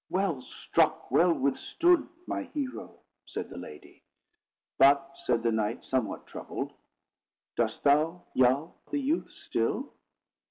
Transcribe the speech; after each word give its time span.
"Well 0.09 0.41
struck! 0.41 1.11
well 1.11 1.31
withstood! 1.31 2.09
my 2.25 2.41
hero," 2.55 3.01
said 3.27 3.51
the 3.51 3.57
lady. 3.59 4.01
"But," 4.79 5.11
said 5.15 5.43
the 5.43 5.51
knight, 5.51 5.85
somewhat 5.85 6.25
troubled, 6.25 6.73
"dost 7.55 7.83
thou 7.83 8.23
love 8.35 8.73
the 8.89 8.99
youth 8.99 9.29
still?" 9.29 9.93